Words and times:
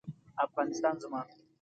افغانستان 0.45 0.95
زما 1.03 1.21